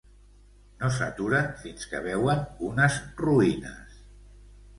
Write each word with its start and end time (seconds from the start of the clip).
No 0.77 0.87
s'aturen 0.95 1.51
fins 1.65 1.85
que 1.91 2.01
veuen 2.07 2.41
unes 2.71 2.99
ruïnes. 3.21 4.03